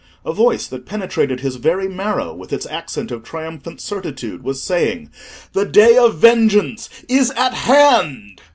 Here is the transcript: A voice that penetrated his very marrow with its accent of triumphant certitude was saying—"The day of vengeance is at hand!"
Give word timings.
A 0.25 0.33
voice 0.33 0.65
that 0.65 0.87
penetrated 0.87 1.41
his 1.41 1.57
very 1.57 1.87
marrow 1.87 2.33
with 2.33 2.51
its 2.51 2.65
accent 2.65 3.11
of 3.11 3.23
triumphant 3.23 3.79
certitude 3.79 4.41
was 4.41 4.59
saying—"The 4.63 5.65
day 5.65 5.95
of 5.95 6.15
vengeance 6.17 6.89
is 7.07 7.29
at 7.37 7.53
hand!" 7.53 8.41